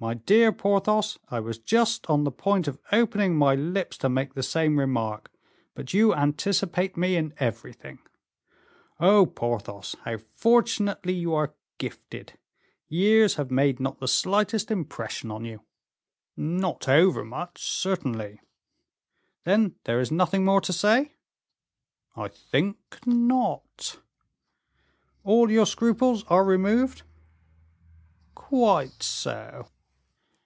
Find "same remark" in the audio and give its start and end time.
4.42-5.30